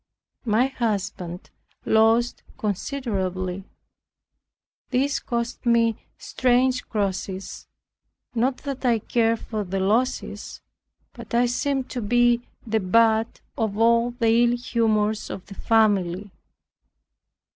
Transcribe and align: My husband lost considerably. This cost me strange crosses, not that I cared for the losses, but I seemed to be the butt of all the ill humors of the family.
My 0.45 0.65
husband 0.65 1.51
lost 1.85 2.41
considerably. 2.57 3.65
This 4.89 5.19
cost 5.19 5.63
me 5.63 5.95
strange 6.17 6.89
crosses, 6.89 7.67
not 8.33 8.57
that 8.65 8.83
I 8.83 8.97
cared 8.97 9.41
for 9.41 9.63
the 9.63 9.79
losses, 9.79 10.61
but 11.13 11.35
I 11.35 11.45
seemed 11.45 11.87
to 11.91 12.01
be 12.01 12.41
the 12.65 12.79
butt 12.79 13.41
of 13.55 13.77
all 13.77 14.09
the 14.09 14.29
ill 14.43 14.57
humors 14.57 15.29
of 15.29 15.45
the 15.45 15.53
family. 15.53 16.31